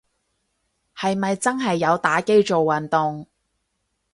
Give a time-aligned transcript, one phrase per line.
[0.97, 3.27] 係咪真係有打機做運動